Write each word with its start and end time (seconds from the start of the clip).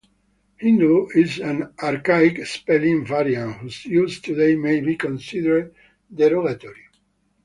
Hindoo 0.59 1.09
is 1.15 1.37
an 1.37 1.75
archaic 1.77 2.43
spelling 2.47 3.05
variant, 3.05 3.57
whose 3.61 3.85
use 3.85 4.19
today 4.19 4.55
may 4.55 4.81
be 4.81 4.95
considered 4.95 5.75
derogatory. 6.11 6.87